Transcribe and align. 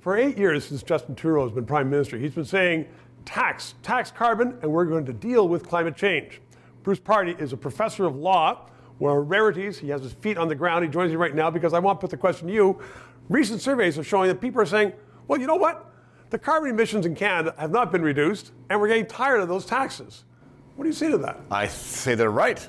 For 0.00 0.16
eight 0.16 0.38
years 0.38 0.64
since 0.64 0.82
Justin 0.82 1.14
Trudeau 1.14 1.42
has 1.42 1.52
been 1.52 1.66
Prime 1.66 1.90
Minister, 1.90 2.16
he's 2.16 2.32
been 2.32 2.44
saying 2.44 2.86
tax, 3.26 3.74
tax 3.82 4.10
carbon, 4.10 4.58
and 4.62 4.72
we're 4.72 4.86
going 4.86 5.04
to 5.04 5.12
deal 5.12 5.46
with 5.46 5.68
climate 5.68 5.94
change. 5.94 6.40
Bruce 6.82 6.98
Pardy 6.98 7.38
is 7.38 7.52
a 7.52 7.56
professor 7.56 8.06
of 8.06 8.16
law, 8.16 8.66
where 8.96 9.20
rarities, 9.20 9.78
he 9.78 9.90
has 9.90 10.02
his 10.02 10.14
feet 10.14 10.38
on 10.38 10.48
the 10.48 10.54
ground. 10.54 10.84
He 10.84 10.90
joins 10.90 11.10
me 11.10 11.16
right 11.16 11.34
now 11.34 11.50
because 11.50 11.74
I 11.74 11.78
want 11.78 11.98
to 11.98 12.00
put 12.00 12.10
the 12.10 12.16
question 12.16 12.48
to 12.48 12.54
you. 12.54 12.80
Recent 13.28 13.60
surveys 13.60 13.98
are 13.98 14.04
showing 14.04 14.28
that 14.28 14.40
people 14.40 14.62
are 14.62 14.66
saying, 14.66 14.94
well, 15.28 15.38
you 15.38 15.46
know 15.46 15.56
what? 15.56 15.92
The 16.30 16.38
carbon 16.38 16.70
emissions 16.70 17.04
in 17.04 17.14
Canada 17.14 17.54
have 17.58 17.70
not 17.70 17.92
been 17.92 18.02
reduced, 18.02 18.52
and 18.70 18.80
we're 18.80 18.88
getting 18.88 19.06
tired 19.06 19.40
of 19.40 19.48
those 19.48 19.66
taxes. 19.66 20.24
What 20.76 20.84
do 20.84 20.88
you 20.88 20.94
say 20.94 21.10
to 21.10 21.18
that? 21.18 21.40
I 21.50 21.66
say 21.66 22.14
they're 22.14 22.30
right. 22.30 22.66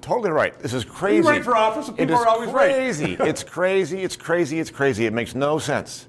Totally 0.00 0.30
right. 0.30 0.56
This 0.60 0.74
is 0.74 0.84
crazy. 0.84 1.28
You 1.28 1.42
for 1.42 1.56
office, 1.56 1.88
and 1.88 1.96
people 1.96 2.14
are 2.16 2.26
always 2.26 2.50
right. 2.50 2.72
crazy. 2.72 3.16
it's 3.20 3.42
crazy. 3.42 4.02
It's 4.02 4.16
crazy. 4.16 4.60
It's 4.60 4.70
crazy. 4.70 5.06
It 5.06 5.12
makes 5.12 5.34
no 5.34 5.58
sense. 5.58 6.08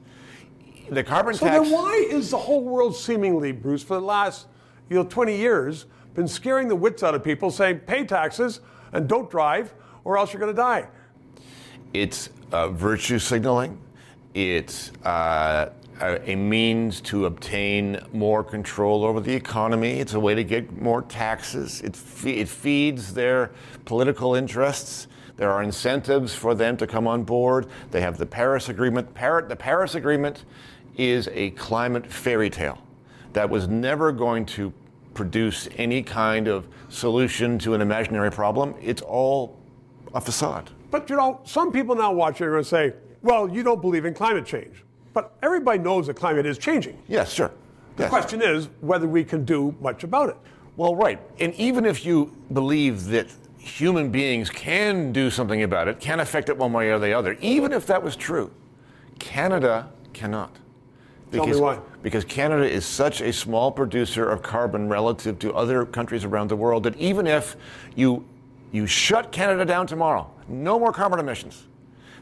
The 0.94 1.04
carbon 1.04 1.34
So 1.34 1.46
tax. 1.48 1.64
then 1.64 1.72
why 1.72 1.94
is 2.10 2.30
the 2.30 2.38
whole 2.38 2.64
world 2.64 2.96
seemingly, 2.96 3.52
Bruce, 3.52 3.82
for 3.84 3.96
the 3.96 4.02
last 4.02 4.48
you 4.90 4.96
know, 4.96 5.04
20 5.04 5.36
years, 5.36 5.86
been 6.14 6.28
scaring 6.28 6.68
the 6.68 6.76
wits 6.76 7.02
out 7.02 7.16
of 7.16 7.24
people 7.24 7.50
saying 7.50 7.80
pay 7.80 8.06
taxes 8.06 8.60
and 8.92 9.08
don't 9.08 9.30
drive 9.30 9.74
or 10.04 10.18
else 10.18 10.34
you're 10.34 10.40
going 10.40 10.54
to 10.54 10.62
die? 10.62 10.88
It's 11.94 12.30
uh, 12.52 12.70
virtue 12.70 13.18
signaling. 13.18 13.80
It's 14.36 14.92
uh, 15.04 15.70
a, 16.02 16.32
a 16.32 16.36
means 16.36 17.02
to 17.02 17.26
obtain 17.26 18.00
more 18.14 18.44
control 18.44 19.04
over 19.04 19.20
the 19.20 19.34
economy. 19.34 20.00
It's 20.00 20.14
a 20.14 20.20
way 20.20 20.36
to 20.36 20.44
get 20.44 20.80
more 20.80 21.02
taxes. 21.04 21.82
It, 21.82 21.96
fe- 21.96 22.38
it 22.40 22.50
feeds 22.50 23.14
their 23.14 23.52
political 23.86 24.36
interests. 24.36 25.08
There 25.36 25.52
are 25.52 25.64
incentives 25.64 26.34
for 26.36 26.54
them 26.54 26.78
to 26.78 26.88
come 26.88 27.08
on 27.08 27.24
board. 27.24 27.68
They 27.92 28.02
have 28.02 28.18
the 28.18 28.26
Paris 28.26 28.70
Agreement. 28.70 29.14
Par- 29.14 29.46
the 29.48 29.56
Paris 29.56 29.96
Agreement 29.96 30.46
is 30.96 31.28
a 31.34 31.52
climate 31.52 32.06
fairy 32.06 32.50
tale 32.50 32.78
that 33.34 33.50
was 33.50 33.68
never 33.68 34.12
going 34.12 34.46
to 34.46 34.72
produce 35.16 35.68
any 35.78 36.04
kind 36.04 36.48
of 36.48 36.68
solution 36.90 37.58
to 37.60 37.74
an 37.74 37.82
imaginary 37.82 38.32
problem. 38.32 38.76
It's 38.82 39.02
all 39.02 39.58
a 40.14 40.22
facade. 40.22 40.70
But 40.92 41.10
you 41.10 41.16
know, 41.16 41.40
some 41.44 41.72
people 41.72 41.96
now 41.96 42.12
watching 42.14 42.46
are 42.48 42.52
going 42.52 42.64
to 42.64 42.70
say, 42.70 42.94
well, 43.24 43.50
you 43.50 43.64
don't 43.64 43.82
believe 43.82 44.06
in 44.06 44.14
climate 44.14 44.46
change. 44.46 44.84
But 45.14 45.36
everybody 45.42 45.80
knows 45.80 46.08
that 46.08 46.16
climate 46.16 46.46
is 46.46 46.58
changing. 46.60 46.98
Yes, 47.08 47.32
sure. 47.34 47.52
The 47.96 48.04
Yes. 48.04 48.10
question 48.10 48.42
is 48.42 48.70
whether 48.82 49.08
we 49.08 49.24
can 49.24 49.46
do 49.46 49.76
much 49.80 50.04
about 50.04 50.30
it. 50.30 50.38
Well, 50.78 50.96
right. 50.96 51.20
And 51.40 51.54
even 51.56 51.86
if 51.86 52.06
you 52.06 52.36
believe 52.52 53.06
that 53.06 53.28
human 53.64 54.10
beings 54.10 54.50
can 54.50 55.14
do 55.14 55.30
something 55.30 55.64
about 55.64 55.88
it, 55.88 56.00
can 56.00 56.20
affect 56.20 56.50
it 56.50 56.58
one 56.58 56.74
way 56.74 56.92
or 56.92 57.00
the 57.00 57.14
other, 57.14 57.38
even 57.40 57.72
if 57.72 57.88
that 57.88 58.04
was 58.04 58.16
true, 58.16 58.52
Canada 59.20 59.90
cannot. 60.12 60.58
Tell 61.32 61.48
me 61.48 61.56
why. 61.56 61.80
Because 62.04 62.26
Canada 62.26 62.70
is 62.70 62.86
such 62.86 63.22
a 63.22 63.32
small 63.32 63.72
producer 63.72 64.30
of 64.30 64.44
carbon 64.44 64.90
relative 64.90 65.40
to 65.40 65.54
other 65.54 65.86
countries 65.86 66.26
around 66.26 66.50
the 66.50 66.56
world 66.56 66.84
that 66.84 66.96
even 66.98 67.26
if 67.26 67.56
you 67.96 68.26
you 68.72 68.86
shut 68.86 69.32
Canada 69.32 69.66
down 69.66 69.88
tomorrow, 69.88 70.30
no 70.48 70.80
more 70.80 70.92
carbon 70.92 71.20
emissions, 71.20 71.68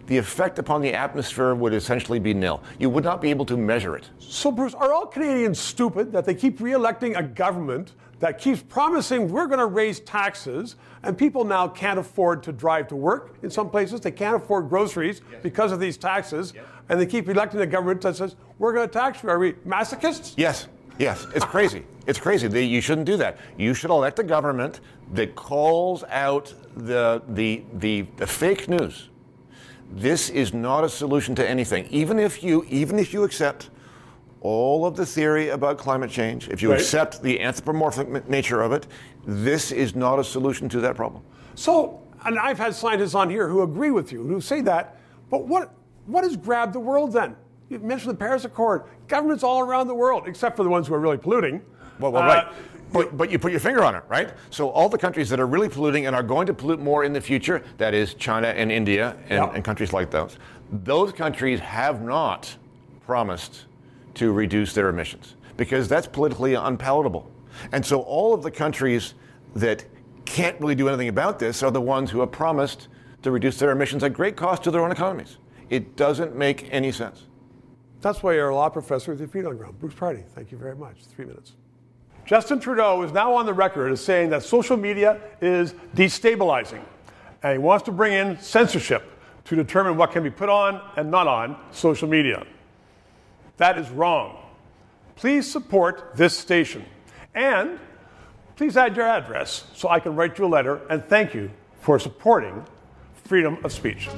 the 0.08 0.18
effect 0.18 0.60
upon 0.60 0.82
the 0.82 0.94
atmosphere 0.94 1.56
would 1.56 1.74
essentially 1.74 2.20
be 2.20 2.34
nil. 2.34 2.62
You 2.78 2.90
would 2.90 3.06
not 3.06 3.22
be 3.22 3.30
able 3.30 3.46
to 3.46 3.58
measure 3.58 3.96
it. 3.96 4.10
So, 4.20 4.52
Bruce, 4.52 4.74
are 4.74 4.94
all 4.94 5.06
Canadians 5.06 5.60
stupid 5.60 6.12
that 6.12 6.26
they 6.26 6.36
keep 6.36 6.60
re-electing 6.60 7.16
a 7.16 7.24
government 7.24 7.94
that 8.22 8.38
keeps 8.38 8.62
promising 8.62 9.30
we're 9.30 9.48
going 9.48 9.60
to 9.60 9.66
raise 9.66 10.00
taxes, 10.00 10.76
and 11.04 11.18
people 11.18 11.44
now 11.44 11.68
can't 11.68 12.00
afford 12.00 12.44
to 12.44 12.52
drive 12.52 12.88
to 12.88 12.96
work 12.96 13.36
in 13.44 13.50
some 13.50 13.70
places? 13.70 14.00
They 14.00 14.12
can't 14.12 14.36
afford 14.36 14.70
groceries 14.70 15.22
because 15.42 15.72
of 15.72 15.80
these 15.80 15.98
taxes, 15.98 16.54
and 16.88 17.02
they 17.02 17.06
keep 17.06 17.28
electing 17.28 17.60
a 17.60 17.66
government 17.66 18.02
that 18.02 18.16
says 18.16 18.36
we're 18.60 18.74
going 18.74 18.88
to 18.88 18.94
tax 18.94 19.24
you. 19.24 19.30
Are 19.30 19.40
we 19.40 19.54
masochists? 19.66 20.36
Yes, 20.38 20.68
yes, 21.00 21.26
it's 21.36 21.46
crazy. 21.46 21.84
It's 22.06 22.20
crazy. 22.20 22.48
They, 22.48 22.64
you 22.64 22.80
shouldn't 22.80 23.08
do 23.08 23.18
that. 23.18 23.38
You 23.58 23.74
should 23.74 23.90
elect 23.90 24.20
a 24.20 24.24
government 24.24 24.82
that 25.14 25.36
calls 25.36 26.04
out 26.10 26.54
the, 26.76 27.24
the, 27.30 27.64
the, 27.74 28.06
the 28.18 28.28
fake 28.28 28.70
news. 28.70 29.10
This 29.94 30.30
is 30.30 30.54
not 30.54 30.84
a 30.84 30.90
solution 30.90 31.34
to 31.36 31.50
anything. 31.50 31.88
Even 31.90 32.20
if 32.20 32.44
you, 32.44 32.66
even 32.70 33.00
if 33.00 33.14
you 33.14 33.24
accept 33.24 33.72
all 34.42 34.86
of 34.86 34.96
the 34.96 35.06
theory 35.06 35.50
about 35.50 35.78
climate 35.78 36.10
change, 36.10 36.50
if 36.50 36.62
you 36.62 36.72
Right. 36.72 36.80
accept 36.80 37.22
the 37.22 37.40
anthropomorphic 37.42 38.08
m- 38.08 38.24
nature 38.28 38.62
of 38.62 38.72
it, 38.72 38.88
this 39.26 39.72
is 39.72 39.96
not 39.96 40.20
a 40.20 40.24
solution 40.24 40.68
to 40.70 40.80
that 40.82 40.96
problem. 40.96 41.22
So, 41.56 42.00
and 42.26 42.38
I've 42.40 42.58
had 42.58 42.74
scientists 42.76 43.14
on 43.16 43.30
here 43.30 43.48
who 43.48 43.62
agree 43.62 43.92
with 43.92 44.12
you, 44.12 44.24
who 44.24 44.42
say 44.42 44.62
that, 44.62 44.98
but 45.30 45.48
what, 45.48 45.72
what 46.08 46.24
has 46.24 46.36
grabbed 46.36 46.74
the 46.74 46.80
world 46.80 47.14
then? 47.14 47.36
You 47.70 47.80
mentioned 47.80 48.12
the 48.12 48.18
Paris 48.18 48.44
Accord. 48.44 48.84
Governments 49.08 49.44
all 49.44 49.62
around 49.62 49.88
the 49.88 49.96
world, 49.96 50.24
except 50.28 50.58
for 50.58 50.64
the 50.64 50.70
ones 50.70 50.88
who 50.88 50.94
are 50.94 51.00
really 51.00 51.18
polluting. 51.18 51.62
Well, 52.00 52.12
well 52.12 52.24
uh, 52.24 52.28
right. 52.28 52.48
But, 52.92 53.16
but 53.16 53.32
you 53.32 53.40
put 53.40 53.52
your 53.52 53.62
finger 53.62 53.84
on 53.86 53.96
it, 53.96 54.04
right? 54.10 54.32
So 54.50 54.70
all 54.70 54.90
the 54.90 54.98
countries 54.98 55.30
that 55.30 55.40
are 55.40 55.48
really 55.48 55.70
polluting 55.70 56.08
and 56.08 56.16
are 56.16 56.24
going 56.24 56.46
to 56.48 56.54
pollute 56.54 56.82
more 56.82 57.06
in 57.06 57.14
the 57.14 57.22
future, 57.22 57.64
that 57.78 57.94
is 57.94 58.16
China 58.16 58.48
and 58.50 58.70
India 58.70 59.16
and, 59.30 59.46
Yep. 59.46 59.56
and 59.56 59.64
countries 59.64 59.94
like 59.94 60.12
those, 60.12 60.38
those 60.72 61.14
countries 61.14 61.62
have 61.62 62.02
not 62.02 62.54
promised 63.06 63.66
to 64.16 64.32
reduce 64.32 64.74
their 64.74 64.90
emissions 64.90 65.36
because 65.58 65.88
that's 65.88 66.08
politically 66.08 66.54
unpalatable. 66.54 67.30
And 67.72 67.86
so 67.86 68.02
all 68.02 68.34
of 68.34 68.44
the 68.44 68.52
countries 68.52 69.14
that 69.56 69.86
can't 70.26 70.60
really 70.60 70.76
do 70.76 70.88
anything 70.88 71.08
about 71.08 71.40
this 71.40 71.62
are 71.64 71.72
the 71.72 71.82
ones 71.82 72.12
who 72.12 72.20
have 72.22 72.32
promised 72.32 72.88
to 73.24 73.32
reduce 73.32 73.60
their 73.60 73.72
emissions 73.72 74.04
at 74.04 74.14
great 74.14 74.36
cost 74.36 74.64
to 74.64 74.72
their 74.72 74.82
own 74.82 74.92
economies. 74.92 75.38
It 75.70 75.96
doesn't 75.96 76.36
make 76.36 76.68
any 76.72 76.92
sense. 76.92 77.26
That's 78.02 78.24
why 78.24 78.34
you're 78.34 78.50
a 78.50 78.56
law 78.56 78.70
professor 78.70 79.12
with 79.12 79.20
your 79.20 79.30
feet 79.30 79.46
on 79.46 79.58
ground. 79.58 79.80
Bruce 79.80 79.94
Pardy, 79.94 80.26
thank 80.30 80.52
you 80.52 80.58
very 80.58 80.76
much. 80.76 81.06
Three 81.06 81.26
minutes. 81.26 81.54
Justin 82.26 82.60
Trudeau 82.60 83.02
is 83.04 83.12
now 83.12 83.34
on 83.34 83.46
the 83.46 83.54
record 83.54 83.92
as 83.92 84.04
saying 84.04 84.30
that 84.30 84.44
social 84.44 84.78
media 84.78 85.20
is 85.42 85.74
destabilizing. 85.96 86.82
And 87.44 87.54
he 87.54 87.58
wants 87.58 87.86
to 87.86 87.92
bring 87.92 88.14
in 88.14 88.40
censorship 88.40 89.04
to 89.46 89.56
determine 89.56 89.98
what 89.98 90.12
can 90.12 90.24
be 90.24 90.30
put 90.30 90.50
on 90.50 90.82
and 90.96 91.12
not 91.12 91.28
on 91.28 91.58
social 91.72 92.08
media. 92.08 92.46
That 93.62 93.78
is 93.78 93.92
wrong. 93.92 94.38
Please 95.16 95.46
support 95.46 96.14
this 96.16 96.36
station. 96.36 96.84
And 97.36 97.80
please 98.56 98.76
add 98.76 98.98
your 98.98 99.06
address 99.06 99.66
so 99.76 99.88
I 99.88 100.00
can 100.00 100.16
write 100.16 100.40
you 100.40 100.46
a 100.46 100.48
letter 100.48 100.82
and 100.90 101.06
thank 101.06 101.36
you 101.36 101.52
for 101.80 102.00
supporting 102.00 102.66
freedom 103.24 103.64
of 103.64 103.72
speech. 103.72 104.10